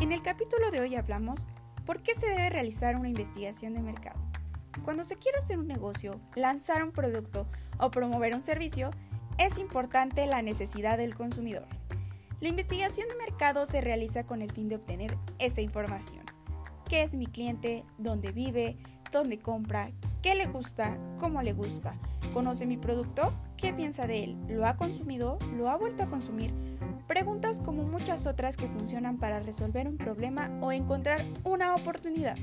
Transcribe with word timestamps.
En 0.00 0.12
el 0.12 0.22
capítulo 0.22 0.70
de 0.70 0.78
hoy 0.78 0.94
hablamos 0.94 1.44
por 1.84 2.02
qué 2.02 2.14
se 2.14 2.28
debe 2.28 2.50
realizar 2.50 2.94
una 2.94 3.08
investigación 3.08 3.74
de 3.74 3.82
mercado. 3.82 4.20
Cuando 4.84 5.02
se 5.02 5.16
quiere 5.16 5.38
hacer 5.38 5.58
un 5.58 5.66
negocio, 5.66 6.20
lanzar 6.36 6.84
un 6.84 6.92
producto 6.92 7.48
o 7.80 7.90
promover 7.90 8.32
un 8.32 8.42
servicio, 8.42 8.92
es 9.38 9.58
importante 9.58 10.24
la 10.26 10.40
necesidad 10.40 10.98
del 10.98 11.16
consumidor. 11.16 11.66
La 12.38 12.48
investigación 12.48 13.08
de 13.08 13.16
mercado 13.16 13.66
se 13.66 13.80
realiza 13.80 14.24
con 14.24 14.40
el 14.40 14.52
fin 14.52 14.68
de 14.68 14.76
obtener 14.76 15.18
esa 15.40 15.62
información. 15.62 16.24
¿Qué 16.88 17.02
es 17.02 17.16
mi 17.16 17.26
cliente? 17.26 17.84
¿Dónde 17.98 18.30
vive? 18.30 18.76
¿Dónde 19.10 19.40
compra? 19.40 19.90
¿Qué 20.22 20.36
le 20.36 20.46
gusta? 20.46 20.96
¿Cómo 21.18 21.42
le 21.42 21.54
gusta? 21.54 21.98
¿Conoce 22.32 22.66
mi 22.66 22.76
producto? 22.76 23.32
¿Qué 23.56 23.74
piensa 23.74 24.06
de 24.06 24.22
él? 24.22 24.38
¿Lo 24.46 24.64
ha 24.64 24.76
consumido? 24.76 25.40
¿Lo 25.56 25.68
ha 25.68 25.76
vuelto 25.76 26.04
a 26.04 26.06
consumir? 26.06 26.54
Preguntas 27.08 27.58
como 27.58 27.84
muchas 27.84 28.26
otras 28.26 28.58
que 28.58 28.68
funcionan 28.68 29.16
para 29.16 29.40
resolver 29.40 29.88
un 29.88 29.96
problema 29.96 30.50
o 30.60 30.72
encontrar 30.72 31.24
una 31.42 31.74
oportunidad. 31.74 32.36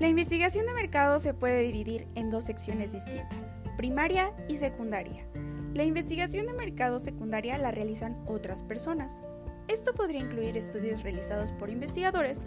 La 0.00 0.08
investigación 0.08 0.64
de 0.64 0.72
mercado 0.72 1.18
se 1.18 1.34
puede 1.34 1.60
dividir 1.64 2.08
en 2.14 2.30
dos 2.30 2.46
secciones 2.46 2.92
distintas, 2.92 3.52
primaria 3.76 4.32
y 4.48 4.56
secundaria. 4.56 5.26
La 5.74 5.84
investigación 5.84 6.46
de 6.46 6.54
mercado 6.54 6.98
secundaria 6.98 7.58
la 7.58 7.72
realizan 7.72 8.16
otras 8.26 8.62
personas. 8.62 9.20
Esto 9.68 9.92
podría 9.92 10.20
incluir 10.20 10.56
estudios 10.56 11.02
realizados 11.02 11.52
por 11.52 11.68
investigadores 11.68 12.42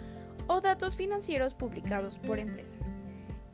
o 0.48 0.60
datos 0.60 0.96
financieros 0.96 1.54
publicados 1.54 2.18
por 2.18 2.40
empresas. 2.40 2.82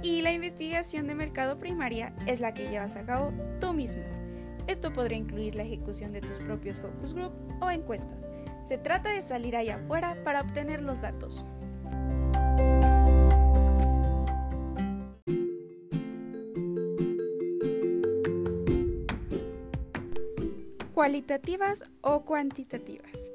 Y 0.00 0.22
la 0.22 0.32
investigación 0.32 1.08
de 1.08 1.16
mercado 1.16 1.58
primaria 1.58 2.14
es 2.26 2.38
la 2.38 2.54
que 2.54 2.68
llevas 2.68 2.94
a 2.94 3.04
cabo 3.04 3.32
tú 3.60 3.74
mismo. 3.74 4.02
Esto 4.68 4.92
podría 4.92 5.18
incluir 5.18 5.56
la 5.56 5.64
ejecución 5.64 6.12
de 6.12 6.20
tus 6.20 6.38
propios 6.38 6.78
focus 6.78 7.14
group 7.14 7.32
o 7.60 7.70
encuestas. 7.70 8.28
Se 8.62 8.78
trata 8.78 9.10
de 9.10 9.22
salir 9.22 9.56
allá 9.56 9.76
afuera 9.76 10.22
para 10.24 10.42
obtener 10.42 10.82
los 10.82 11.00
datos. 11.00 11.46
Cualitativas 20.94 21.84
o 22.02 22.24
cuantitativas. 22.24 23.27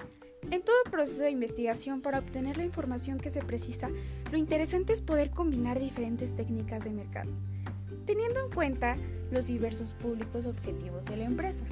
En 0.54 0.62
todo 0.62 0.76
proceso 0.92 1.24
de 1.24 1.32
investigación 1.32 2.02
para 2.02 2.20
obtener 2.20 2.58
la 2.58 2.64
información 2.64 3.20
que 3.20 3.32
se 3.32 3.42
precisa, 3.42 3.90
lo 4.32 4.38
interesante 4.38 4.94
es 4.94 5.02
poder 5.02 5.32
combinar 5.32 5.80
diferentes 5.80 6.36
técnicas 6.36 6.84
de 6.84 6.92
mercado, 6.92 7.32
teniendo 8.06 8.40
en 8.40 8.52
cuenta 8.52 8.96
los 9.32 9.48
diversos 9.48 9.96
públicos 9.96 10.46
objetivos 10.46 11.06
de 11.06 11.18
la 11.18 11.24
empresa. 11.24 11.66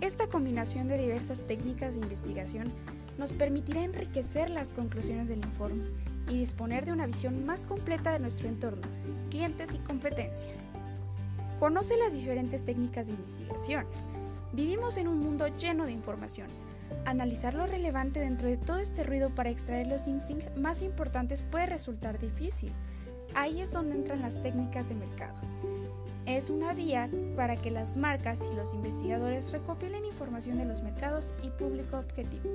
Esta 0.00 0.26
combinación 0.26 0.88
de 0.88 0.96
diversas 0.96 1.42
técnicas 1.46 1.96
de 1.96 2.00
investigación 2.00 2.72
nos 3.18 3.32
permitirá 3.32 3.84
enriquecer 3.84 4.48
las 4.48 4.72
conclusiones 4.72 5.28
del 5.28 5.44
informe 5.44 5.84
y 6.30 6.38
disponer 6.38 6.86
de 6.86 6.92
una 6.92 7.06
visión 7.06 7.44
más 7.44 7.62
completa 7.64 8.10
de 8.12 8.20
nuestro 8.20 8.48
entorno, 8.48 8.88
clientes 9.28 9.74
y 9.74 9.80
competencia. 9.80 10.52
Conoce 11.58 11.98
las 11.98 12.14
diferentes 12.14 12.64
técnicas 12.64 13.08
de 13.08 13.12
investigación. 13.12 13.84
Vivimos 14.54 14.96
en 14.96 15.08
un 15.08 15.18
mundo 15.18 15.46
lleno 15.48 15.84
de 15.84 15.92
información. 15.92 16.46
Analizar 17.04 17.54
lo 17.54 17.66
relevante 17.66 18.20
dentro 18.20 18.48
de 18.48 18.56
todo 18.56 18.78
este 18.78 19.04
ruido 19.04 19.34
para 19.34 19.50
extraer 19.50 19.86
los 19.86 20.06
insights 20.06 20.56
más 20.56 20.82
importantes 20.82 21.42
puede 21.42 21.66
resultar 21.66 22.18
difícil. 22.18 22.72
Ahí 23.34 23.60
es 23.60 23.72
donde 23.72 23.94
entran 23.94 24.22
las 24.22 24.42
técnicas 24.42 24.88
de 24.88 24.94
mercado. 24.94 25.38
Es 26.26 26.50
una 26.50 26.74
vía 26.74 27.08
para 27.36 27.56
que 27.56 27.70
las 27.70 27.96
marcas 27.96 28.40
y 28.52 28.54
los 28.54 28.74
investigadores 28.74 29.50
recopilen 29.50 30.04
información 30.04 30.58
de 30.58 30.66
los 30.66 30.82
mercados 30.82 31.32
y 31.42 31.48
público 31.50 31.98
objetivo. 31.98 32.50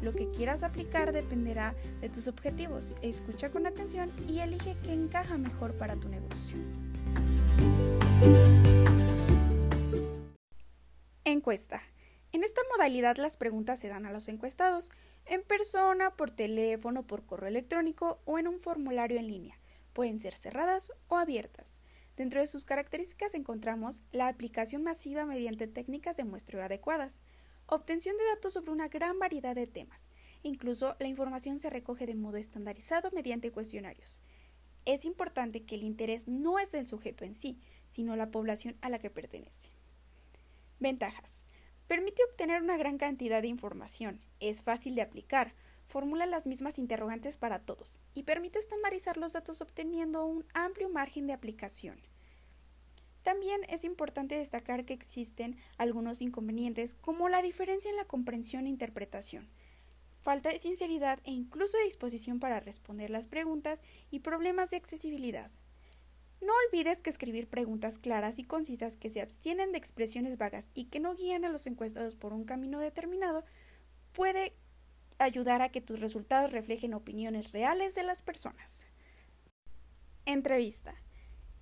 Lo 0.00 0.14
que 0.14 0.30
quieras 0.30 0.62
aplicar 0.62 1.12
dependerá 1.12 1.74
de 2.00 2.08
tus 2.08 2.26
objetivos. 2.26 2.94
Escucha 3.02 3.50
con 3.50 3.66
atención 3.66 4.10
y 4.26 4.40
elige 4.40 4.76
qué 4.82 4.92
encaja 4.92 5.38
mejor 5.38 5.74
para 5.74 5.96
tu 5.96 6.08
negocio. 6.08 6.56
Encuesta. 11.24 11.82
En 12.32 12.44
esta 12.44 12.62
modalidad 12.72 13.18
las 13.18 13.36
preguntas 13.36 13.78
se 13.78 13.88
dan 13.88 14.06
a 14.06 14.12
los 14.12 14.26
encuestados, 14.28 14.90
en 15.26 15.42
persona, 15.42 16.16
por 16.16 16.30
teléfono, 16.30 17.06
por 17.06 17.26
correo 17.26 17.48
electrónico 17.48 18.22
o 18.24 18.38
en 18.38 18.48
un 18.48 18.58
formulario 18.58 19.18
en 19.18 19.28
línea. 19.28 19.60
Pueden 19.92 20.18
ser 20.18 20.34
cerradas 20.34 20.92
o 21.08 21.18
abiertas. 21.18 21.78
Dentro 22.16 22.40
de 22.40 22.46
sus 22.46 22.64
características 22.64 23.34
encontramos 23.34 24.00
la 24.12 24.28
aplicación 24.28 24.82
masiva 24.82 25.26
mediante 25.26 25.66
técnicas 25.66 26.16
de 26.16 26.24
muestreo 26.24 26.62
adecuadas, 26.62 27.20
obtención 27.66 28.16
de 28.16 28.24
datos 28.24 28.54
sobre 28.54 28.70
una 28.70 28.88
gran 28.88 29.18
variedad 29.18 29.54
de 29.54 29.66
temas. 29.66 30.00
Incluso 30.42 30.96
la 31.00 31.08
información 31.08 31.60
se 31.60 31.68
recoge 31.68 32.06
de 32.06 32.14
modo 32.14 32.38
estandarizado 32.38 33.10
mediante 33.12 33.52
cuestionarios. 33.52 34.22
Es 34.86 35.04
importante 35.04 35.64
que 35.64 35.74
el 35.74 35.84
interés 35.84 36.28
no 36.28 36.58
es 36.58 36.72
del 36.72 36.86
sujeto 36.86 37.26
en 37.26 37.34
sí, 37.34 37.60
sino 37.88 38.16
la 38.16 38.30
población 38.30 38.76
a 38.80 38.88
la 38.88 38.98
que 38.98 39.10
pertenece. 39.10 39.70
Ventajas. 40.80 41.41
Permite 41.92 42.24
obtener 42.24 42.62
una 42.62 42.78
gran 42.78 42.96
cantidad 42.96 43.42
de 43.42 43.48
información, 43.48 44.22
es 44.40 44.62
fácil 44.62 44.94
de 44.94 45.02
aplicar, 45.02 45.52
formula 45.88 46.24
las 46.24 46.46
mismas 46.46 46.78
interrogantes 46.78 47.36
para 47.36 47.58
todos 47.58 48.00
y 48.14 48.22
permite 48.22 48.58
estandarizar 48.58 49.18
los 49.18 49.34
datos 49.34 49.60
obteniendo 49.60 50.24
un 50.24 50.46
amplio 50.54 50.88
margen 50.88 51.26
de 51.26 51.34
aplicación. 51.34 52.00
También 53.22 53.60
es 53.68 53.84
importante 53.84 54.36
destacar 54.36 54.86
que 54.86 54.94
existen 54.94 55.58
algunos 55.76 56.22
inconvenientes 56.22 56.94
como 56.94 57.28
la 57.28 57.42
diferencia 57.42 57.90
en 57.90 57.98
la 57.98 58.06
comprensión 58.06 58.64
e 58.64 58.70
interpretación, 58.70 59.50
falta 60.22 60.48
de 60.48 60.60
sinceridad 60.60 61.20
e 61.24 61.32
incluso 61.32 61.76
de 61.76 61.84
disposición 61.84 62.40
para 62.40 62.58
responder 62.58 63.10
las 63.10 63.26
preguntas 63.26 63.82
y 64.10 64.20
problemas 64.20 64.70
de 64.70 64.78
accesibilidad. 64.78 65.50
No 66.42 66.52
olvides 66.66 67.00
que 67.00 67.10
escribir 67.10 67.46
preguntas 67.48 67.98
claras 67.98 68.40
y 68.40 68.44
concisas 68.44 68.96
que 68.96 69.10
se 69.10 69.20
abstienen 69.20 69.70
de 69.70 69.78
expresiones 69.78 70.36
vagas 70.36 70.70
y 70.74 70.86
que 70.86 70.98
no 70.98 71.14
guían 71.14 71.44
a 71.44 71.48
los 71.48 71.68
encuestados 71.68 72.16
por 72.16 72.32
un 72.32 72.44
camino 72.44 72.80
determinado 72.80 73.44
puede 74.12 74.52
ayudar 75.18 75.62
a 75.62 75.68
que 75.68 75.80
tus 75.80 76.00
resultados 76.00 76.50
reflejen 76.50 76.94
opiniones 76.94 77.52
reales 77.52 77.94
de 77.94 78.02
las 78.02 78.22
personas. 78.22 78.86
Entrevista. 80.26 80.96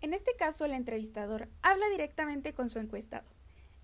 En 0.00 0.14
este 0.14 0.34
caso, 0.34 0.64
el 0.64 0.72
entrevistador 0.72 1.50
habla 1.60 1.86
directamente 1.90 2.54
con 2.54 2.70
su 2.70 2.78
encuestado. 2.78 3.28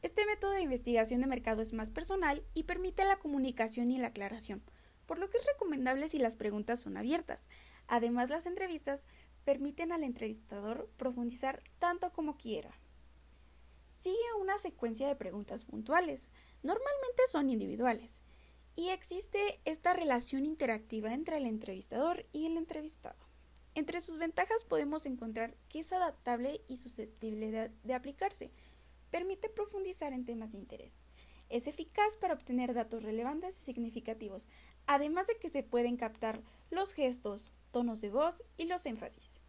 Este 0.01 0.25
método 0.25 0.53
de 0.53 0.63
investigación 0.63 1.21
de 1.21 1.27
mercado 1.27 1.61
es 1.61 1.75
más 1.75 1.91
personal 1.91 2.43
y 2.55 2.63
permite 2.63 3.05
la 3.05 3.19
comunicación 3.19 3.91
y 3.91 3.99
la 3.99 4.09
aclaración, 4.09 4.63
por 5.05 5.19
lo 5.19 5.29
que 5.29 5.37
es 5.37 5.45
recomendable 5.45 6.09
si 6.09 6.19
las 6.19 6.37
preguntas 6.37 6.81
son 6.81 6.97
abiertas. 6.97 7.49
Además, 7.87 8.31
las 8.31 8.47
entrevistas 8.47 9.05
permiten 9.47 9.93
al 9.93 10.03
entrevistador 10.03 10.91
profundizar 10.97 11.63
tanto 11.79 12.13
como 12.13 12.37
quiera. 12.37 12.73
Sigue 14.03 14.35
una 14.41 14.59
secuencia 14.59 15.07
de 15.07 15.15
preguntas 15.15 15.65
puntuales. 15.65 16.31
Normalmente 16.65 17.23
son 17.31 17.49
individuales. 17.49 18.21
Y 18.75 18.89
existe 18.89 19.61
esta 19.65 19.95
relación 19.95 20.47
interactiva 20.47 21.15
entre 21.15 21.37
el 21.37 21.47
entrevistador 21.47 22.27
y 22.33 22.47
el 22.47 22.57
entrevistado. 22.57 23.17
Entre 23.77 24.01
sus 24.01 24.19
ventajas 24.19 24.65
podemos 24.65 25.07
encontrar 25.07 25.57
que 25.69 25.79
es 25.79 25.93
adaptable 25.93 26.61
y 26.67 26.79
susceptible 26.79 27.71
de, 27.85 27.95
aplicarse. 27.95 28.51
Permite 29.13 29.49
profundizar 29.49 30.13
en 30.13 30.25
temas 30.25 30.53
de 30.53 30.59
interés. 30.59 30.99
Es 31.51 31.69
eficaz 31.69 32.17
para 32.17 32.35
obtener 32.35 32.75
datos 32.75 33.05
relevantes 33.05 33.61
y 33.61 33.65
significativos, 33.65 34.49
además 34.89 35.29
de 35.29 35.37
que 35.37 35.51
se 35.51 35.63
pueden 35.63 35.97
captar 35.97 36.43
los 36.71 36.93
gestos, 36.93 37.53
tonos 37.71 38.01
de 38.01 38.11
voz 38.11 38.43
y 38.57 38.65
los 38.65 38.87
énfasis. 38.87 39.41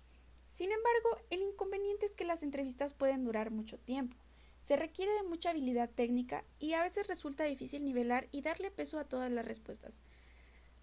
Sin 0.50 0.72
embargo, 0.72 1.22
el 1.30 1.42
inconveniente 1.42 2.06
es 2.06 2.16
que 2.16 2.26
las 2.26 2.44
entrevistas 2.44 2.94
pueden 2.94 3.24
durar 3.24 3.52
mucho 3.52 3.78
tiempo. 3.78 4.18
Se 4.62 4.76
requiere 4.76 5.12
de 5.14 5.24
mucha 5.24 5.52
habilidad 5.52 5.90
técnica 5.90 6.44
y 6.60 6.74
a 6.74 6.82
veces 6.82 7.08
resulta 7.08 7.44
difícil 7.44 7.86
nivelar 7.86 8.28
y 8.32 8.42
darle 8.42 8.72
peso 8.72 9.00
a 9.00 9.06
todas 9.06 9.32
las 9.32 9.48
respuestas. 9.48 10.02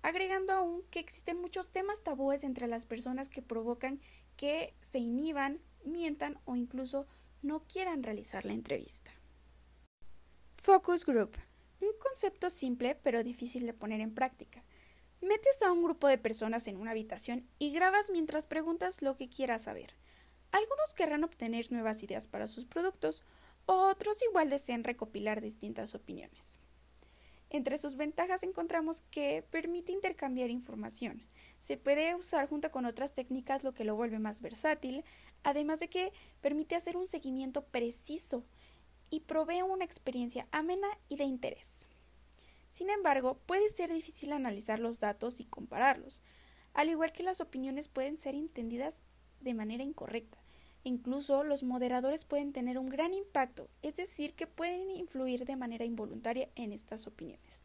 Agregando 0.03 0.53
aún 0.53 0.83
que 0.91 1.01
existen 1.01 1.41
muchos 1.41 1.71
temas 1.71 2.03
tabúes 2.03 2.45
entre 2.45 2.67
las 2.67 2.87
personas 2.87 3.29
que 3.29 3.43
provocan 3.43 4.01
que 4.37 4.75
se 4.81 4.99
inhiban, 4.99 5.61
mientan 5.85 6.39
o 6.45 6.57
incluso 6.57 7.07
no 7.43 7.65
quieran 7.65 8.03
realizar 8.03 8.45
la 8.45 8.55
entrevista. 8.55 9.11
Focus 10.55 11.05
Group. 11.05 11.37
Un 11.81 11.91
concepto 11.99 12.49
simple 12.49 12.95
pero 12.95 13.23
difícil 13.23 13.67
de 13.67 13.75
poner 13.75 14.01
en 14.01 14.15
práctica. 14.15 14.63
Metes 15.25 15.63
a 15.63 15.73
un 15.73 15.83
grupo 15.83 16.07
de 16.07 16.19
personas 16.19 16.67
en 16.67 16.77
una 16.77 16.91
habitación 16.91 17.49
y 17.59 17.73
grabas 17.73 18.11
mientras 18.11 18.47
preguntas 18.47 19.01
lo 19.01 19.17
que 19.17 19.31
quieras 19.31 19.63
saber. 19.63 19.95
Algunos 20.53 20.93
querrán 20.93 21.25
obtener 21.25 21.73
nuevas 21.73 22.03
ideas 22.03 22.27
para 22.27 22.47
sus 22.47 22.67
productos, 22.67 23.25
otros 23.65 24.23
igual 24.29 24.51
desean 24.51 24.85
recopilar 24.85 25.41
distintas 25.41 25.95
opiniones. 25.95 26.61
Entre 27.49 27.79
sus 27.79 27.97
ventajas 27.97 28.43
encontramos 28.43 29.01
que 29.01 29.43
permite 29.51 29.93
intercambiar 29.93 30.51
información, 30.51 31.27
se 31.59 31.79
puede 31.79 32.15
usar 32.15 32.47
junto 32.47 32.71
con 32.71 32.85
otras 32.85 33.15
técnicas 33.15 33.65
lo 33.65 33.73
que 33.73 33.85
lo 33.85 33.97
vuelve 33.97 34.19
más 34.19 34.43
versátil, 34.43 35.05
además 35.43 35.81
de 35.81 35.89
que 35.89 36.13
permite 36.43 36.77
hacer 36.77 36.99
un 36.99 37.07
seguimiento 37.07 37.65
preciso 37.65 38.45
y 39.09 39.21
provee 39.21 39.63
una 39.63 39.87
experiencia 39.87 40.47
amena 40.53 40.89
y 41.09 41.17
de 41.17 41.25
interés. 41.25 41.89
Sin 42.75 42.91
embargo, 42.91 43.39
puede 43.47 43.69
ser 43.69 43.93
difícil 43.93 44.33
analizar 44.33 44.81
los 44.81 44.99
datos 44.99 45.39
y 45.39 45.45
compararlos, 45.45 46.23
al 46.73 46.89
igual 46.89 47.13
que 47.13 47.23
las 47.23 47.41
opiniones 47.41 47.87
pueden 47.87 48.17
ser 48.17 48.35
entendidas 48.35 49.01
de 49.41 49.55
manera 49.55 49.85
incorrecta. 49.85 50.39
Incluso 50.83 51.45
los 51.45 51.63
moderadores 51.63 52.25
pueden 52.25 52.53
tener 52.53 52.77
un 52.77 52.89
gran 52.89 53.15
impacto, 53.15 53.71
es 53.83 53.95
decir, 53.95 54.35
que 54.35 54.49
pueden 54.49 54.91
influir 54.91 55.45
de 55.45 55.55
manera 55.55 55.85
involuntaria 55.85 56.49
en 56.57 56.73
estas 56.73 57.07
opiniones. 57.07 57.63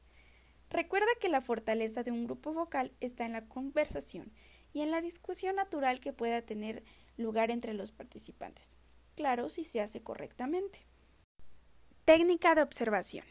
Recuerda 0.70 1.08
que 1.20 1.28
la 1.28 1.42
fortaleza 1.42 2.04
de 2.04 2.12
un 2.12 2.26
grupo 2.26 2.54
vocal 2.54 2.94
está 3.00 3.26
en 3.26 3.34
la 3.34 3.48
conversación 3.48 4.32
y 4.74 4.82
en 4.82 4.92
la 4.92 5.02
discusión 5.02 5.56
natural 5.56 6.02
que 6.02 6.14
pueda 6.14 6.44
tener 6.44 6.84
lugar 7.18 7.50
entre 7.50 7.74
los 7.74 7.92
participantes. 7.92 8.78
Claro, 9.16 9.50
si 9.50 9.64
se 9.64 9.82
hace 9.82 10.04
correctamente. 10.04 10.86
Técnica 12.06 12.54
de 12.54 12.62
observación. 12.62 13.26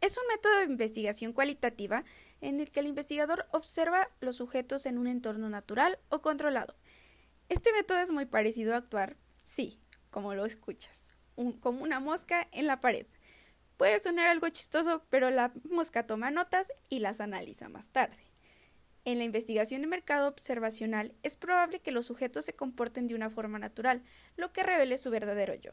Es 0.00 0.16
un 0.16 0.26
método 0.28 0.56
de 0.58 0.64
investigación 0.64 1.32
cualitativa 1.34 2.04
en 2.40 2.60
el 2.60 2.70
que 2.70 2.80
el 2.80 2.86
investigador 2.86 3.46
observa 3.50 4.08
los 4.20 4.36
sujetos 4.36 4.86
en 4.86 4.96
un 4.96 5.06
entorno 5.06 5.50
natural 5.50 5.98
o 6.08 6.22
controlado. 6.22 6.74
Este 7.50 7.72
método 7.72 7.98
es 7.98 8.10
muy 8.10 8.24
parecido 8.24 8.74
a 8.74 8.78
actuar, 8.78 9.16
sí, 9.44 9.78
como 10.10 10.34
lo 10.34 10.46
escuchas, 10.46 11.10
como 11.60 11.82
una 11.82 12.00
mosca 12.00 12.48
en 12.52 12.66
la 12.66 12.80
pared. 12.80 13.06
Puede 13.76 14.00
sonar 14.00 14.28
algo 14.28 14.48
chistoso, 14.48 15.04
pero 15.10 15.30
la 15.30 15.52
mosca 15.64 16.06
toma 16.06 16.30
notas 16.30 16.72
y 16.88 17.00
las 17.00 17.20
analiza 17.20 17.68
más 17.68 17.88
tarde. 17.88 18.16
En 19.04 19.18
la 19.18 19.24
investigación 19.24 19.82
de 19.82 19.86
mercado 19.86 20.28
observacional 20.28 21.14
es 21.22 21.36
probable 21.36 21.80
que 21.80 21.90
los 21.90 22.06
sujetos 22.06 22.44
se 22.44 22.54
comporten 22.54 23.06
de 23.06 23.14
una 23.14 23.30
forma 23.30 23.58
natural, 23.58 24.02
lo 24.36 24.52
que 24.52 24.62
revele 24.62 24.96
su 24.96 25.10
verdadero 25.10 25.54
yo. 25.54 25.72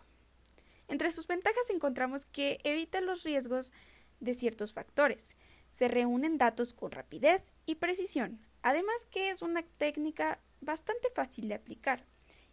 Entre 0.88 1.12
sus 1.12 1.28
ventajas 1.28 1.70
encontramos 1.70 2.26
que 2.26 2.60
evita 2.64 3.02
los 3.02 3.24
riesgos 3.24 3.74
de 4.19 4.34
ciertos 4.34 4.74
factores, 4.74 5.36
se 5.69 5.88
reúnen 5.88 6.38
datos 6.38 6.74
con 6.74 6.92
rapidez 6.92 7.52
y 7.66 7.75
precisión, 7.75 8.40
además 8.62 9.06
que 9.12 9.30
es 9.30 9.42
una 9.42 9.64
técnica 9.64 10.40
bastante 10.62 11.10
fácil 11.10 11.48
de 11.50 11.56
aplicar, 11.56 12.06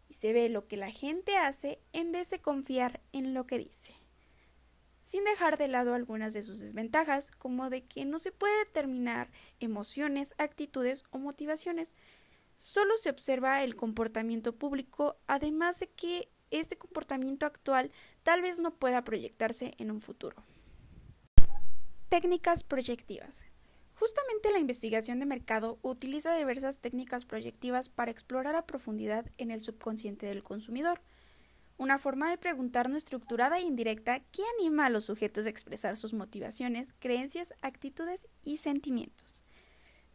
y 0.08 0.14
se 0.14 0.32
ve 0.32 0.48
lo 0.48 0.66
que 0.66 0.76
la 0.76 0.90
gente 0.90 1.36
hace 1.36 1.80
en 1.92 2.12
vez 2.12 2.30
de 2.30 2.40
confiar 2.40 3.00
en 3.12 3.34
lo 3.34 3.46
que 3.46 3.58
dice 3.58 3.94
sin 5.04 5.22
dejar 5.24 5.58
de 5.58 5.68
lado 5.68 5.92
algunas 5.92 6.32
de 6.32 6.42
sus 6.42 6.60
desventajas, 6.60 7.30
como 7.30 7.68
de 7.68 7.84
que 7.84 8.06
no 8.06 8.18
se 8.18 8.32
puede 8.32 8.64
determinar 8.64 9.30
emociones, 9.60 10.34
actitudes 10.38 11.04
o 11.10 11.18
motivaciones. 11.18 11.94
Solo 12.56 12.96
se 12.96 13.10
observa 13.10 13.62
el 13.62 13.76
comportamiento 13.76 14.56
público, 14.56 15.18
además 15.26 15.78
de 15.80 15.88
que 15.88 16.30
este 16.50 16.78
comportamiento 16.78 17.44
actual 17.44 17.90
tal 18.22 18.40
vez 18.40 18.60
no 18.60 18.74
pueda 18.76 19.04
proyectarse 19.04 19.74
en 19.76 19.90
un 19.90 20.00
futuro. 20.00 20.42
Técnicas 22.08 22.62
proyectivas. 22.62 23.44
Justamente 23.94 24.52
la 24.52 24.58
investigación 24.58 25.18
de 25.18 25.26
mercado 25.26 25.78
utiliza 25.82 26.34
diversas 26.36 26.78
técnicas 26.78 27.24
proyectivas 27.24 27.88
para 27.88 28.10
explorar 28.10 28.56
a 28.56 28.66
profundidad 28.66 29.26
en 29.38 29.50
el 29.50 29.60
subconsciente 29.60 30.26
del 30.26 30.42
consumidor 30.42 31.00
una 31.76 31.98
forma 31.98 32.30
de 32.30 32.38
preguntarnos 32.38 32.98
estructurada 32.98 33.58
e 33.58 33.62
indirecta 33.62 34.20
que 34.20 34.42
anima 34.58 34.86
a 34.86 34.90
los 34.90 35.04
sujetos 35.04 35.46
a 35.46 35.48
expresar 35.48 35.96
sus 35.96 36.14
motivaciones, 36.14 36.94
creencias, 36.98 37.52
actitudes 37.62 38.28
y 38.44 38.58
sentimientos. 38.58 39.42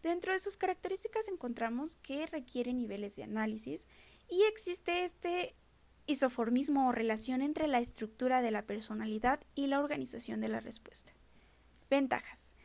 Dentro 0.01 0.31
de 0.31 0.39
sus 0.39 0.55
características 0.55 1.27
encontramos 1.27 1.97
que 1.97 2.25
requiere 2.27 2.73
niveles 2.73 3.17
de 3.17 3.23
análisis 3.23 3.87
y 4.29 4.43
existe 4.43 5.03
este 5.03 5.53
isoformismo 6.05 6.87
o 6.87 6.91
relación 6.93 7.41
entre 7.41 7.67
la 7.67 7.79
estructura 7.79 8.41
de 8.41 8.51
la 8.51 8.65
personalidad 8.65 9.41
y 9.53 9.67
la 9.67 9.79
organización 9.79 10.39
de 10.39 10.47
la 10.47 10.61
respuesta. 10.61 11.11
Ventajas. 11.89 12.55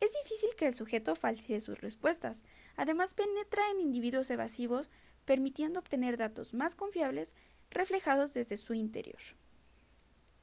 Es 0.00 0.12
difícil 0.22 0.50
que 0.56 0.66
el 0.66 0.74
sujeto 0.74 1.16
falsee 1.16 1.60
sus 1.60 1.80
respuestas. 1.80 2.44
Además, 2.76 3.14
penetra 3.14 3.68
en 3.70 3.80
individuos 3.80 4.30
evasivos, 4.30 4.90
permitiendo 5.24 5.80
obtener 5.80 6.16
datos 6.16 6.54
más 6.54 6.76
confiables 6.76 7.34
reflejados 7.70 8.34
desde 8.34 8.56
su 8.56 8.74
interior. 8.74 9.20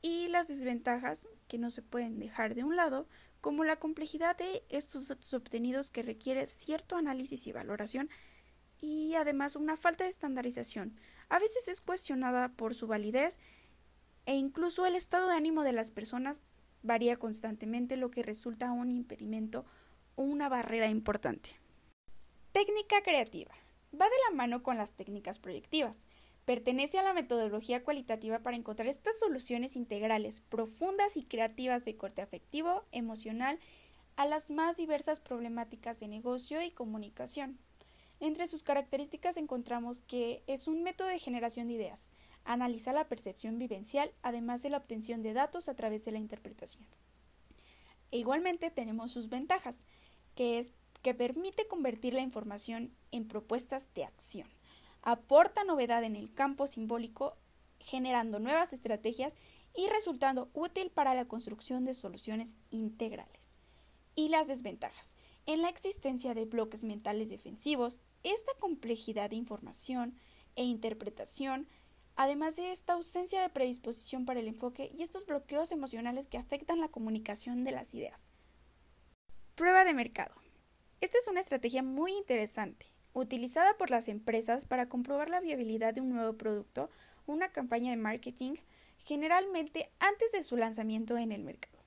Y 0.01 0.27
las 0.27 0.49
desventajas 0.49 1.27
que 1.47 1.57
no 1.57 1.69
se 1.69 1.81
pueden 1.81 2.19
dejar 2.19 2.53
de 2.53 2.63
un 2.63 2.75
lado, 2.75 3.07
como 3.39 3.63
la 3.63 3.77
complejidad 3.77 4.35
de 4.35 4.63
estos 4.69 5.07
datos 5.07 5.33
obtenidos 5.33 5.89
que 5.89 6.03
requiere 6.03 6.47
cierto 6.47 6.97
análisis 6.97 7.47
y 7.47 7.51
valoración, 7.51 8.09
y 8.81 9.15
además 9.15 9.55
una 9.55 9.77
falta 9.77 10.03
de 10.03 10.09
estandarización. 10.09 10.99
A 11.29 11.39
veces 11.39 11.67
es 11.69 11.79
cuestionada 11.79 12.49
por 12.49 12.75
su 12.75 12.87
validez 12.87 13.39
e 14.25 14.35
incluso 14.35 14.85
el 14.85 14.95
estado 14.95 15.29
de 15.29 15.35
ánimo 15.35 15.63
de 15.63 15.71
las 15.71 15.91
personas 15.91 16.41
varía 16.85 17.17
constantemente, 17.17 17.97
lo 17.97 18.11
que 18.11 18.23
resulta 18.23 18.71
un 18.71 18.91
impedimento 18.91 19.65
o 20.15 20.23
una 20.23 20.49
barrera 20.49 20.87
importante. 20.87 21.49
Técnica 22.51 23.01
creativa. 23.03 23.51
Va 23.99 24.05
de 24.05 24.15
la 24.29 24.35
mano 24.35 24.63
con 24.63 24.77
las 24.77 24.93
técnicas 24.93 25.39
proyectivas. 25.39 26.05
Pertenece 26.45 26.99
a 26.99 27.03
la 27.03 27.13
metodología 27.13 27.83
cualitativa 27.83 28.39
para 28.39 28.55
encontrar 28.55 28.87
estas 28.87 29.17
soluciones 29.19 29.75
integrales, 29.75 30.41
profundas 30.41 31.17
y 31.17 31.23
creativas 31.23 31.85
de 31.85 31.97
corte 31.97 32.21
afectivo, 32.21 32.83
emocional, 32.91 33.59
a 34.15 34.25
las 34.25 34.51
más 34.51 34.77
diversas 34.77 35.19
problemáticas 35.19 35.99
de 35.99 36.07
negocio 36.07 36.61
y 36.61 36.71
comunicación. 36.71 37.57
Entre 38.19 38.47
sus 38.47 38.63
características 38.63 39.37
encontramos 39.37 40.01
que 40.01 40.43
es 40.47 40.67
un 40.67 40.83
método 40.83 41.07
de 41.09 41.19
generación 41.19 41.67
de 41.67 41.73
ideas, 41.73 42.11
analiza 42.45 42.93
la 42.93 43.07
percepción 43.07 43.59
vivencial, 43.59 44.11
además 44.21 44.63
de 44.63 44.69
la 44.69 44.77
obtención 44.77 45.21
de 45.21 45.33
datos 45.33 45.67
a 45.67 45.75
través 45.75 46.05
de 46.05 46.11
la 46.11 46.19
interpretación. 46.19 46.85
E 48.11 48.17
igualmente 48.17 48.71
tenemos 48.71 49.11
sus 49.11 49.29
ventajas, 49.29 49.85
que 50.35 50.59
es 50.59 50.73
que 51.01 51.13
permite 51.13 51.67
convertir 51.67 52.13
la 52.13 52.21
información 52.21 52.91
en 53.11 53.27
propuestas 53.27 53.87
de 53.93 54.05
acción 54.05 54.47
aporta 55.05 55.63
novedad 55.63 56.03
en 56.03 56.17
el 56.17 56.33
campo 56.33 56.67
simbólico, 56.67 57.37
generando 57.79 58.39
nuevas 58.39 58.73
estrategias 58.73 59.37
y 59.75 59.87
resultando 59.87 60.49
útil 60.53 60.89
para 60.89 61.13
la 61.13 61.25
construcción 61.25 61.85
de 61.85 61.93
soluciones 61.93 62.57
integrales. 62.71 63.55
Y 64.15 64.29
las 64.29 64.47
desventajas. 64.47 65.15
En 65.45 65.61
la 65.61 65.69
existencia 65.69 66.33
de 66.33 66.45
bloques 66.45 66.83
mentales 66.83 67.29
defensivos, 67.29 67.99
esta 68.23 68.51
complejidad 68.59 69.29
de 69.29 69.35
información 69.35 70.17
e 70.55 70.63
interpretación, 70.63 71.67
además 72.15 72.55
de 72.55 72.71
esta 72.71 72.93
ausencia 72.93 73.41
de 73.41 73.49
predisposición 73.49 74.25
para 74.25 74.39
el 74.39 74.47
enfoque 74.47 74.91
y 74.97 75.03
estos 75.03 75.25
bloqueos 75.25 75.71
emocionales 75.71 76.27
que 76.27 76.37
afectan 76.37 76.79
la 76.79 76.89
comunicación 76.89 77.63
de 77.63 77.71
las 77.71 77.93
ideas. 77.93 78.21
Prueba 79.55 79.85
de 79.85 79.93
mercado. 79.93 80.35
Esta 81.01 81.17
es 81.17 81.27
una 81.27 81.39
estrategia 81.39 81.83
muy 81.83 82.13
interesante 82.13 82.87
utilizada 83.13 83.77
por 83.77 83.89
las 83.89 84.09
empresas 84.09 84.65
para 84.65 84.87
comprobar 84.87 85.29
la 85.29 85.39
viabilidad 85.39 85.93
de 85.93 86.01
un 86.01 86.09
nuevo 86.09 86.33
producto 86.33 86.89
o 87.25 87.33
una 87.33 87.49
campaña 87.49 87.91
de 87.91 87.97
marketing, 87.97 88.55
generalmente 89.05 89.89
antes 89.99 90.33
de 90.33 90.43
su 90.43 90.57
lanzamiento 90.57 91.17
en 91.17 91.31
el 91.31 91.43
mercado. 91.43 91.79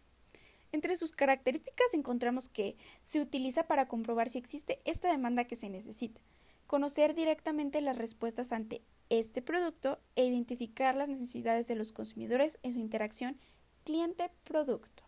Entre 0.73 0.97
sus 0.97 1.13
características 1.13 1.95
encontramos 1.95 2.49
que 2.49 2.77
se 3.03 3.21
utiliza 3.21 3.67
para 3.67 3.89
comprobar 3.89 4.29
si 4.29 4.39
existe 4.39 4.81
esta 4.85 5.11
demanda 5.11 5.45
que 5.45 5.57
se 5.57 5.69
necesita, 5.69 6.21
conocer 6.67 7.15
directamente 7.15 7.81
las 7.81 7.97
respuestas 7.97 8.53
ante 8.53 8.83
este 9.11 9.43
producto 9.43 9.99
e 10.17 10.27
identificar 10.27 10.95
las 10.95 11.09
necesidades 11.09 11.69
de 11.69 11.75
los 11.75 11.93
consumidores 11.93 12.59
en 12.63 12.73
su 12.73 12.79
interacción 12.79 13.39
cliente-producto. 13.85 15.05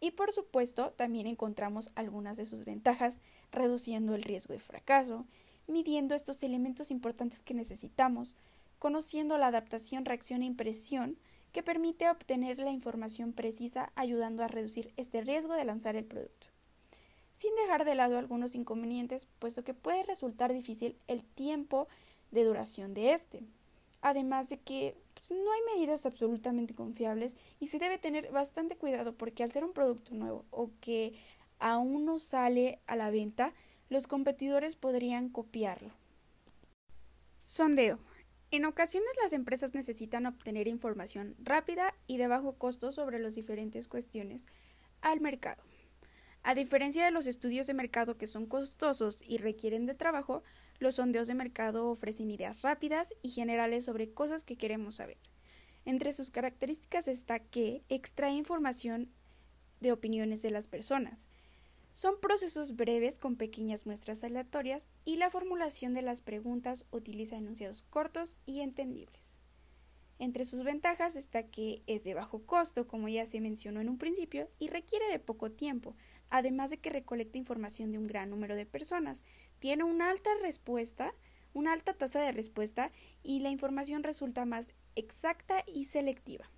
Y 0.00 0.12
por 0.12 0.32
supuesto, 0.32 0.92
también 0.92 1.26
encontramos 1.26 1.90
algunas 1.94 2.36
de 2.36 2.46
sus 2.46 2.64
ventajas, 2.64 3.20
reduciendo 3.52 4.14
el 4.14 4.22
riesgo 4.22 4.54
de 4.54 4.60
fracaso, 4.60 5.26
midiendo 5.66 6.14
estos 6.14 6.42
elementos 6.42 6.90
importantes 6.90 7.42
que 7.42 7.54
necesitamos, 7.54 8.34
conociendo 8.78 9.36
la 9.36 9.48
adaptación, 9.48 10.04
reacción 10.04 10.42
e 10.42 10.46
impresión, 10.46 11.18
que 11.52 11.62
permite 11.62 12.08
obtener 12.08 12.58
la 12.58 12.70
información 12.70 13.32
precisa, 13.32 13.92
ayudando 13.94 14.42
a 14.42 14.48
reducir 14.48 14.92
este 14.96 15.20
riesgo 15.20 15.54
de 15.54 15.64
lanzar 15.64 15.96
el 15.96 16.04
producto. 16.04 16.46
Sin 17.32 17.54
dejar 17.56 17.84
de 17.84 17.94
lado 17.94 18.18
algunos 18.18 18.54
inconvenientes, 18.54 19.26
puesto 19.38 19.64
que 19.64 19.74
puede 19.74 20.02
resultar 20.02 20.52
difícil 20.52 20.96
el 21.08 21.24
tiempo 21.24 21.88
de 22.30 22.44
duración 22.44 22.94
de 22.94 23.12
este. 23.12 23.42
Además 24.02 24.48
de 24.48 24.58
que 24.58 24.96
pues, 25.14 25.30
no 25.30 25.52
hay 25.52 25.60
medidas 25.74 26.06
absolutamente 26.06 26.74
confiables 26.74 27.36
y 27.58 27.66
se 27.66 27.78
debe 27.78 27.98
tener 27.98 28.30
bastante 28.30 28.76
cuidado 28.76 29.14
porque 29.14 29.42
al 29.42 29.52
ser 29.52 29.64
un 29.64 29.72
producto 29.72 30.14
nuevo 30.14 30.44
o 30.50 30.70
que 30.80 31.14
aún 31.58 32.04
no 32.04 32.18
sale 32.18 32.80
a 32.86 32.96
la 32.96 33.10
venta, 33.10 33.52
los 33.88 34.06
competidores 34.06 34.76
podrían 34.76 35.28
copiarlo. 35.28 35.90
Sondeo. 37.44 37.98
En 38.52 38.64
ocasiones 38.64 39.10
las 39.22 39.32
empresas 39.32 39.74
necesitan 39.74 40.26
obtener 40.26 40.66
información 40.66 41.36
rápida 41.38 41.94
y 42.06 42.16
de 42.16 42.26
bajo 42.26 42.54
costo 42.54 42.90
sobre 42.90 43.20
las 43.20 43.36
diferentes 43.36 43.86
cuestiones 43.86 44.46
al 45.02 45.20
mercado. 45.20 45.62
A 46.42 46.54
diferencia 46.54 47.04
de 47.04 47.10
los 47.10 47.26
estudios 47.26 47.66
de 47.66 47.74
mercado 47.74 48.16
que 48.16 48.26
son 48.26 48.46
costosos 48.46 49.22
y 49.26 49.36
requieren 49.38 49.86
de 49.86 49.94
trabajo, 49.94 50.42
los 50.80 50.96
sondeos 50.96 51.28
de 51.28 51.34
mercado 51.34 51.88
ofrecen 51.88 52.30
ideas 52.30 52.62
rápidas 52.62 53.14
y 53.22 53.28
generales 53.28 53.84
sobre 53.84 54.12
cosas 54.12 54.42
que 54.44 54.56
queremos 54.56 54.96
saber. 54.96 55.18
Entre 55.84 56.12
sus 56.12 56.30
características 56.30 57.06
está 57.06 57.38
que 57.38 57.84
extrae 57.88 58.32
información 58.32 59.10
de 59.80 59.92
opiniones 59.92 60.42
de 60.42 60.50
las 60.50 60.66
personas. 60.66 61.28
Son 61.92 62.20
procesos 62.20 62.76
breves 62.76 63.18
con 63.18 63.36
pequeñas 63.36 63.86
muestras 63.86 64.24
aleatorias 64.24 64.88
y 65.04 65.16
la 65.16 65.30
formulación 65.30 65.92
de 65.94 66.02
las 66.02 66.22
preguntas 66.22 66.86
utiliza 66.90 67.36
enunciados 67.36 67.82
cortos 67.90 68.36
y 68.46 68.60
entendibles. 68.60 69.40
Entre 70.18 70.44
sus 70.44 70.64
ventajas 70.64 71.16
está 71.16 71.44
que 71.44 71.82
es 71.86 72.04
de 72.04 72.12
bajo 72.12 72.44
costo, 72.44 72.86
como 72.86 73.08
ya 73.08 73.24
se 73.24 73.40
mencionó 73.40 73.80
en 73.80 73.88
un 73.88 73.96
principio, 73.96 74.50
y 74.58 74.68
requiere 74.68 75.08
de 75.08 75.18
poco 75.18 75.50
tiempo, 75.50 75.96
además 76.28 76.70
de 76.70 76.76
que 76.76 76.90
recolecta 76.90 77.38
información 77.38 77.90
de 77.90 77.98
un 77.98 78.04
gran 78.04 78.28
número 78.28 78.54
de 78.54 78.66
personas. 78.66 79.24
Tiene 79.60 79.84
una 79.84 80.10
alta 80.10 80.30
respuesta, 80.42 81.14
una 81.52 81.72
alta 81.72 81.94
tasa 81.94 82.20
de 82.20 82.32
respuesta 82.32 82.90
y 83.22 83.38
la 83.40 83.50
información 83.50 84.02
resulta 84.02 84.44
más 84.44 84.72
exacta 84.96 85.62
y 85.66 85.84
selectiva. 85.84 86.50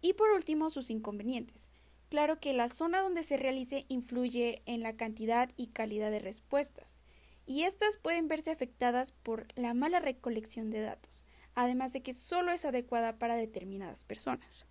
Y 0.00 0.12
por 0.12 0.30
último, 0.30 0.70
sus 0.70 0.90
inconvenientes. 0.90 1.70
Claro 2.08 2.38
que 2.38 2.52
la 2.52 2.68
zona 2.68 3.00
donde 3.00 3.22
se 3.22 3.38
realice 3.38 3.86
influye 3.88 4.62
en 4.66 4.82
la 4.82 4.96
cantidad 4.96 5.50
y 5.56 5.68
calidad 5.68 6.10
de 6.10 6.18
respuestas, 6.18 7.00
y 7.46 7.62
estas 7.62 7.96
pueden 7.96 8.28
verse 8.28 8.50
afectadas 8.50 9.12
por 9.12 9.46
la 9.56 9.74
mala 9.74 9.98
recolección 9.98 10.70
de 10.70 10.80
datos, 10.80 11.26
además 11.54 11.92
de 11.92 12.02
que 12.02 12.12
solo 12.12 12.52
es 12.52 12.64
adecuada 12.64 13.18
para 13.18 13.36
determinadas 13.36 14.04
personas. 14.04 14.66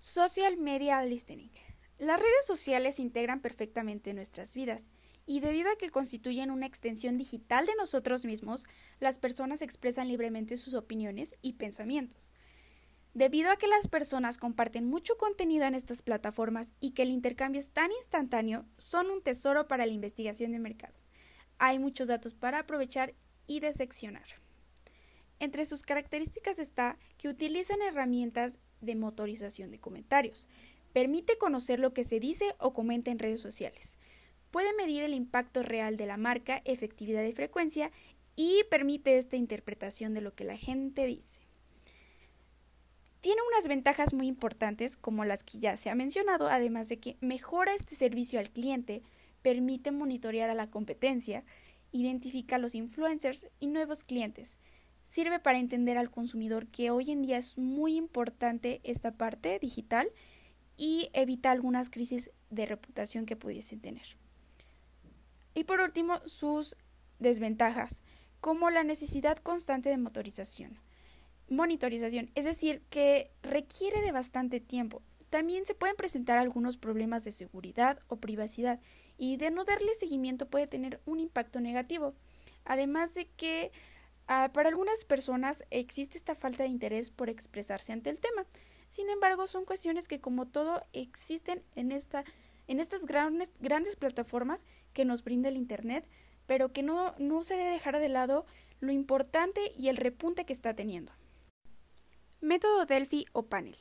Social 0.00 0.56
Media 0.56 1.02
Listening. 1.02 1.52
Las 1.98 2.20
redes 2.20 2.46
sociales 2.46 3.00
integran 3.00 3.40
perfectamente 3.40 4.14
nuestras 4.14 4.54
vidas, 4.54 4.90
y 5.28 5.40
debido 5.40 5.70
a 5.70 5.76
que 5.76 5.90
constituyen 5.90 6.50
una 6.50 6.64
extensión 6.64 7.18
digital 7.18 7.66
de 7.66 7.74
nosotros 7.76 8.24
mismos, 8.24 8.66
las 8.98 9.18
personas 9.18 9.60
expresan 9.60 10.08
libremente 10.08 10.56
sus 10.56 10.72
opiniones 10.72 11.34
y 11.42 11.52
pensamientos. 11.52 12.32
Debido 13.12 13.50
a 13.50 13.56
que 13.56 13.66
las 13.66 13.88
personas 13.88 14.38
comparten 14.38 14.86
mucho 14.86 15.18
contenido 15.18 15.66
en 15.66 15.74
estas 15.74 16.00
plataformas 16.00 16.72
y 16.80 16.92
que 16.92 17.02
el 17.02 17.10
intercambio 17.10 17.58
es 17.58 17.68
tan 17.72 17.92
instantáneo, 17.92 18.64
son 18.78 19.10
un 19.10 19.22
tesoro 19.22 19.68
para 19.68 19.84
la 19.84 19.92
investigación 19.92 20.52
de 20.52 20.60
mercado. 20.60 20.94
Hay 21.58 21.78
muchos 21.78 22.08
datos 22.08 22.32
para 22.32 22.60
aprovechar 22.60 23.12
y 23.46 23.60
diseccionar. 23.60 24.26
Entre 25.40 25.66
sus 25.66 25.82
características 25.82 26.58
está 26.58 26.98
que 27.18 27.28
utilizan 27.28 27.82
herramientas 27.82 28.60
de 28.80 28.94
motorización 28.94 29.72
de 29.72 29.78
comentarios. 29.78 30.48
Permite 30.94 31.36
conocer 31.36 31.80
lo 31.80 31.92
que 31.92 32.04
se 32.04 32.18
dice 32.18 32.54
o 32.58 32.72
comenta 32.72 33.10
en 33.10 33.18
redes 33.18 33.42
sociales. 33.42 33.97
Puede 34.50 34.74
medir 34.74 35.02
el 35.02 35.14
impacto 35.14 35.62
real 35.62 35.96
de 35.96 36.06
la 36.06 36.16
marca, 36.16 36.62
efectividad 36.64 37.22
y 37.24 37.32
frecuencia 37.32 37.90
y 38.34 38.62
permite 38.70 39.18
esta 39.18 39.36
interpretación 39.36 40.14
de 40.14 40.20
lo 40.20 40.34
que 40.34 40.44
la 40.44 40.56
gente 40.56 41.06
dice. 41.06 41.40
Tiene 43.20 43.40
unas 43.50 43.66
ventajas 43.66 44.14
muy 44.14 44.28
importantes 44.28 44.96
como 44.96 45.24
las 45.24 45.42
que 45.42 45.58
ya 45.58 45.76
se 45.76 45.90
ha 45.90 45.94
mencionado, 45.94 46.48
además 46.48 46.88
de 46.88 46.98
que 46.98 47.16
mejora 47.20 47.74
este 47.74 47.96
servicio 47.96 48.38
al 48.38 48.50
cliente, 48.50 49.02
permite 49.42 49.90
monitorear 49.90 50.50
a 50.50 50.54
la 50.54 50.70
competencia, 50.70 51.44
identifica 51.90 52.56
a 52.56 52.58
los 52.58 52.74
influencers 52.74 53.48
y 53.58 53.66
nuevos 53.66 54.04
clientes. 54.04 54.56
Sirve 55.04 55.40
para 55.40 55.58
entender 55.58 55.98
al 55.98 56.10
consumidor 56.10 56.68
que 56.68 56.90
hoy 56.90 57.10
en 57.10 57.22
día 57.22 57.38
es 57.38 57.58
muy 57.58 57.96
importante 57.96 58.80
esta 58.84 59.12
parte 59.12 59.58
digital 59.58 60.10
y 60.76 61.10
evita 61.12 61.50
algunas 61.50 61.90
crisis 61.90 62.30
de 62.50 62.66
reputación 62.66 63.26
que 63.26 63.34
pudiesen 63.34 63.80
tener. 63.80 64.16
Y 65.58 65.64
por 65.64 65.80
último, 65.80 66.20
sus 66.24 66.76
desventajas, 67.18 68.02
como 68.40 68.70
la 68.70 68.84
necesidad 68.84 69.38
constante 69.38 69.88
de 69.88 69.98
motorización 69.98 70.78
monitorización, 71.48 72.30
es 72.34 72.44
decir, 72.44 72.82
que 72.90 73.30
requiere 73.42 74.02
de 74.02 74.12
bastante 74.12 74.60
tiempo. 74.60 75.02
También 75.30 75.66
se 75.66 75.74
pueden 75.74 75.96
presentar 75.96 76.38
algunos 76.38 76.76
problemas 76.76 77.24
de 77.24 77.32
seguridad 77.32 77.98
o 78.08 78.16
privacidad 78.16 78.80
y 79.16 79.36
de 79.36 79.50
no 79.50 79.64
darle 79.64 79.94
seguimiento 79.94 80.48
puede 80.48 80.66
tener 80.66 81.00
un 81.06 81.20
impacto 81.20 81.60
negativo. 81.60 82.14
Además 82.64 83.14
de 83.14 83.26
que 83.28 83.72
ah, 84.26 84.50
para 84.52 84.68
algunas 84.68 85.04
personas 85.04 85.64
existe 85.70 86.18
esta 86.18 86.34
falta 86.34 86.62
de 86.62 86.68
interés 86.68 87.10
por 87.10 87.28
expresarse 87.28 87.92
ante 87.92 88.10
el 88.10 88.20
tema. 88.20 88.46
Sin 88.88 89.10
embargo, 89.10 89.46
son 89.46 89.64
cuestiones 89.64 90.08
que 90.08 90.20
como 90.20 90.46
todo 90.46 90.82
existen 90.92 91.62
en, 91.76 91.92
esta, 91.92 92.24
en 92.68 92.80
estas 92.80 93.04
grandes, 93.04 93.52
grandes 93.58 93.96
plataformas 93.96 94.64
que 94.94 95.04
nos 95.04 95.24
brinda 95.24 95.48
el 95.48 95.56
Internet, 95.56 96.06
pero 96.46 96.72
que 96.72 96.82
no, 96.82 97.14
no 97.18 97.42
se 97.42 97.56
debe 97.56 97.70
dejar 97.70 97.98
de 97.98 98.08
lado 98.08 98.46
lo 98.80 98.92
importante 98.92 99.72
y 99.76 99.88
el 99.88 99.96
repunte 99.96 100.46
que 100.46 100.52
está 100.52 100.74
teniendo. 100.74 101.12
Método 102.40 102.86
Delphi 102.86 103.26
o 103.32 103.46
panel. 103.46 103.76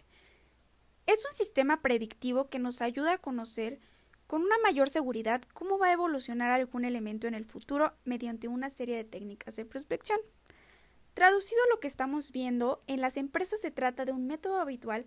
Es 1.06 1.25
un 1.25 1.34
sistema 1.34 1.82
predictivo 1.82 2.50
que 2.50 2.60
nos 2.60 2.82
ayuda 2.82 3.13
a 3.13 3.17
conocer 3.20 3.79
con 4.25 4.41
una 4.41 4.58
mayor 4.63 4.89
seguridad 4.89 5.41
cómo 5.53 5.77
va 5.77 5.88
a 5.88 5.94
evolucionar 5.94 6.51
algún 6.51 6.84
elemento 6.84 7.27
en 7.27 7.34
el 7.34 7.46
futuro 7.46 7.94
mediante 8.03 8.48
una 8.48 8.70
serie 8.70 8.98
de 8.98 9.06
técnicas 9.06 9.56
de 9.56 9.65
prospección. 9.65 10.20
Traducido 11.13 11.62
a 11.63 11.74
lo 11.74 11.79
que 11.79 11.88
estamos 11.88 12.32
viendo, 12.32 12.84
en 12.88 13.01
las 13.01 13.17
empresas 13.17 13.62
se 13.62 13.72
trata 13.72 14.06
de 14.06 14.12
un 14.12 14.27
método 14.27 14.60
habitual 14.60 15.06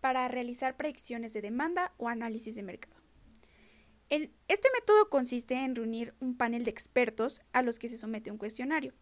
para 0.00 0.28
realizar 0.28 0.76
predicciones 0.76 1.32
de 1.32 1.42
demanda 1.42 1.92
o 1.98 2.08
análisis 2.08 2.54
de 2.54 2.62
mercado. 2.62 2.99
Este 4.10 4.68
método 4.74 5.08
consiste 5.08 5.54
en 5.54 5.76
reunir 5.76 6.14
un 6.18 6.36
panel 6.36 6.64
de 6.64 6.70
expertos 6.70 7.40
a 7.52 7.62
los 7.62 7.78
que 7.78 7.88
se 7.88 7.96
somete 7.96 8.32
un 8.32 8.38
cuestionario. 8.38 8.92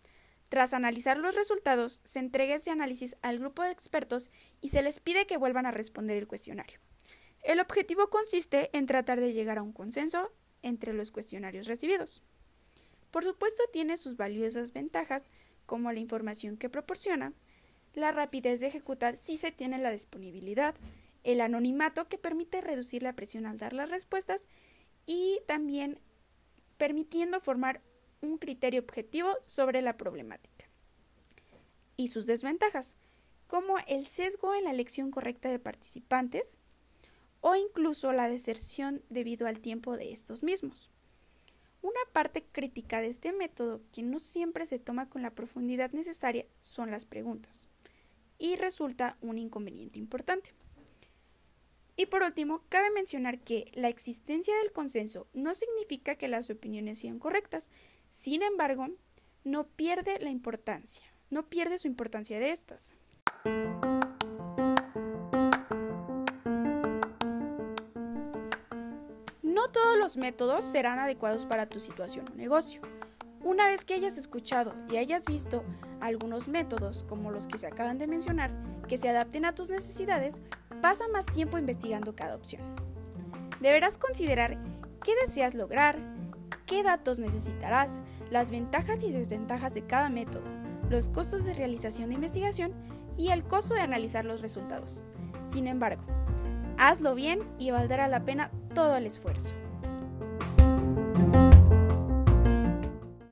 Tras 0.51 0.75
analizar 0.75 1.19
los 1.19 1.35
resultados, 1.35 2.01
se 2.05 2.19
entrega 2.19 2.55
ese 2.55 2.71
análisis 2.71 3.17
al 3.23 3.39
grupo 3.39 3.63
de 3.63 3.71
expertos 3.71 4.31
y 4.61 4.69
se 4.69 4.83
les 4.83 5.01
pide 5.01 5.27
que 5.27 5.37
vuelvan 5.37 5.67
a 5.67 5.71
responder 5.71 6.17
el 6.17 6.27
cuestionario. 6.27 6.79
El 7.43 7.61
objetivo 7.61 8.09
consiste 8.11 8.71
en 8.77 8.87
tratar 8.87 9.21
de 9.21 9.33
llegar 9.33 9.59
a 9.59 9.63
un 9.63 9.73
consenso 9.73 10.31
entre 10.63 10.93
los 10.93 11.11
cuestionarios 11.11 11.67
recibidos. 11.67 12.23
Por 13.11 13.25
supuesto, 13.25 13.63
tiene 13.73 13.97
sus 13.97 14.17
valiosas 14.17 14.73
ventajas, 14.73 15.31
como 15.65 15.93
la 15.93 16.01
información 16.01 16.57
que 16.57 16.69
proporciona, 16.69 17.33
la 17.95 18.13
rapidez 18.13 18.61
de 18.61 18.67
ejecutar 18.67 19.17
si 19.17 19.37
se 19.37 19.53
tiene 19.53 19.79
la 19.79 19.91
disponibilidad, 19.91 20.75
el 21.25 21.41
anonimato 21.41 22.09
que 22.09 22.19
permite 22.19 22.61
reducir 22.61 23.03
la 23.03 23.15
presión 23.15 23.47
al 23.47 23.59
dar 23.59 23.73
las 23.73 23.91
respuestas 23.91 24.47
y 25.09 25.41
también 25.47 25.99
permitiendo 26.77 27.41
formar 27.41 27.81
un 28.21 28.37
criterio 28.37 28.83
objetivo 28.83 29.31
sobre 29.41 29.81
la 29.81 29.97
problemática. 29.97 30.67
Y 31.97 32.09
sus 32.09 32.27
desventajas, 32.27 32.95
como 33.47 33.79
el 33.87 34.05
sesgo 34.05 34.55
en 34.55 34.65
la 34.65 34.71
elección 34.71 35.11
correcta 35.11 35.49
de 35.49 35.59
participantes 35.59 36.59
o 37.41 37.55
incluso 37.57 38.13
la 38.13 38.29
deserción 38.29 39.03
debido 39.09 39.47
al 39.47 39.61
tiempo 39.61 39.97
de 39.97 40.13
estos 40.13 40.43
mismos. 40.43 40.91
Una 41.81 42.01
parte 42.13 42.45
crítica 42.45 43.01
de 43.01 43.07
este 43.09 43.33
método 43.33 43.81
que 43.93 44.03
no 44.03 44.19
siempre 44.19 44.67
se 44.67 44.79
toma 44.79 45.09
con 45.09 45.23
la 45.23 45.35
profundidad 45.35 45.91
necesaria 45.93 46.45
son 46.61 46.91
las 46.91 47.07
preguntas, 47.07 47.67
y 48.37 48.57
resulta 48.57 49.17
un 49.23 49.39
inconveniente 49.39 49.99
importante. 49.99 50.53
Y 52.01 52.07
por 52.07 52.23
último, 52.23 52.63
cabe 52.69 52.93
mencionar 52.93 53.41
que 53.41 53.73
la 53.75 53.89
existencia 53.89 54.57
del 54.59 54.71
consenso 54.71 55.27
no 55.33 55.53
significa 55.53 56.15
que 56.15 56.29
las 56.29 56.49
opiniones 56.49 57.01
sean 57.01 57.19
correctas, 57.19 57.71
sin 58.07 58.43
embargo, 58.43 58.87
no 59.43 59.67
pierde 59.67 60.21
la 60.21 60.31
importancia, 60.31 61.05
no 61.29 61.49
pierde 61.49 61.77
su 61.77 61.89
importancia 61.89 62.39
de 62.39 62.53
estas. 62.53 62.95
No 69.43 69.73
todos 69.73 69.99
los 69.99 70.17
métodos 70.17 70.65
serán 70.65 71.01
adecuados 71.01 71.47
para 71.47 71.69
tu 71.69 71.81
situación 71.81 72.29
o 72.29 72.35
negocio. 72.37 72.81
Una 73.49 73.67
vez 73.67 73.87
que 73.87 73.95
hayas 73.95 74.19
escuchado 74.19 74.75
y 74.91 74.99
hayas 74.99 75.25
visto 75.25 75.65
algunos 76.03 76.49
métodos, 76.49 77.07
como 77.09 77.31
los 77.31 77.47
que 77.47 77.57
se 77.57 77.67
acaban 77.67 77.97
de 77.97 78.07
mencionar, 78.07 78.53
que 78.87 78.99
se 78.99 79.09
adapten 79.09 79.47
a 79.47 79.55
tus 79.55 79.71
necesidades, 79.71 80.43
pasa 80.83 81.09
más 81.09 81.25
tiempo 81.25 81.57
investigando 81.57 82.15
cada 82.15 82.37
opción. 82.37 82.61
Deberás 83.59 83.97
considerar 83.97 84.59
qué 85.03 85.13
deseas 85.25 85.55
lograr, 85.55 85.99
qué 86.67 86.83
datos 86.83 87.21
necesitarás, 87.21 87.99
las 88.31 88.51
ventajas 88.51 89.03
y 89.03 89.13
desventajas 89.13 89.73
de 89.73 89.87
cada 89.87 90.11
método, 90.11 90.45
los 90.91 91.09
costos 91.09 91.47
de 91.47 91.55
realización 91.55 92.11
de 92.11 92.17
investigación 92.17 92.75
y 93.17 93.31
el 93.31 93.45
costo 93.45 93.73
de 93.73 93.81
analizar 93.81 94.27
los 94.27 94.43
resultados. 94.43 95.01
Sin 95.47 95.69
embargo, 95.69 96.05
hazlo 96.77 97.15
bien 97.15 97.49
y 97.59 97.71
valdrá 97.71 98.09
la 98.09 98.27
pena 98.27 98.51
todo 98.75 98.95
el 98.99 99.07
esfuerzo. 99.07 99.55